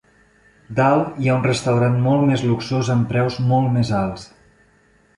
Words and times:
Dalt 0.79 1.19
hi 1.25 1.29
ha 1.29 1.35
un 1.41 1.45
restaurant 1.49 1.99
molt 2.07 2.27
més 2.31 2.47
luxós 2.49 2.93
amb 2.97 3.09
preus 3.15 3.41
molt 3.53 3.73
més 3.79 3.97
alts. 4.03 4.29